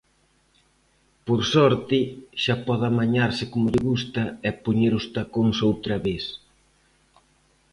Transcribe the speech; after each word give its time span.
Por 1.25 1.39
sorte, 1.53 1.99
xa 2.43 2.55
pode 2.67 2.85
amañarse 2.87 3.43
como 3.53 3.71
lle 3.73 3.81
gusta 3.91 4.23
e 4.47 4.49
poñer 4.63 4.93
os 4.99 5.05
tacóns 5.15 5.57
outra 5.69 5.95
vez. 6.07 6.23